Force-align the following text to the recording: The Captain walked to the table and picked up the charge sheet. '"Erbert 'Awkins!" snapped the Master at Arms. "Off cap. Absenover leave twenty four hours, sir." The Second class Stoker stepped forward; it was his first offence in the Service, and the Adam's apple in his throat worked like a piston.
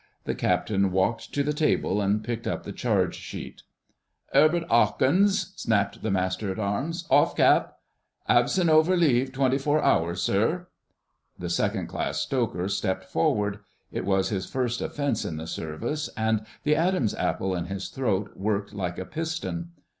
The 0.23 0.33
Captain 0.33 0.91
walked 0.91 1.31
to 1.35 1.43
the 1.43 1.53
table 1.53 2.01
and 2.01 2.23
picked 2.23 2.47
up 2.47 2.63
the 2.63 2.71
charge 2.71 3.13
sheet. 3.15 3.61
'"Erbert 4.33 4.63
'Awkins!" 4.67 5.53
snapped 5.55 6.01
the 6.01 6.09
Master 6.09 6.49
at 6.51 6.57
Arms. 6.57 7.05
"Off 7.11 7.37
cap. 7.37 7.77
Absenover 8.27 8.97
leave 8.97 9.31
twenty 9.31 9.59
four 9.59 9.79
hours, 9.83 10.19
sir." 10.19 10.65
The 11.37 11.51
Second 11.51 11.85
class 11.85 12.19
Stoker 12.19 12.67
stepped 12.67 13.03
forward; 13.05 13.59
it 13.91 14.03
was 14.03 14.29
his 14.29 14.47
first 14.49 14.81
offence 14.81 15.23
in 15.23 15.37
the 15.37 15.45
Service, 15.45 16.09
and 16.17 16.47
the 16.63 16.75
Adam's 16.75 17.13
apple 17.13 17.53
in 17.53 17.65
his 17.65 17.89
throat 17.89 18.31
worked 18.35 18.73
like 18.73 18.97
a 18.97 19.05
piston. 19.05 19.69